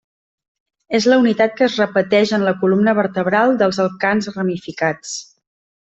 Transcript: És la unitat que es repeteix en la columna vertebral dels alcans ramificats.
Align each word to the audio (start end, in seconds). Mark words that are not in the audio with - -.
És 0.99 1.07
la 1.11 1.19
unitat 1.23 1.53
que 1.59 1.63
es 1.67 1.75
repeteix 1.81 2.33
en 2.39 2.47
la 2.49 2.55
columna 2.63 2.97
vertebral 3.03 3.55
dels 3.63 3.83
alcans 3.87 4.35
ramificats. 4.41 5.15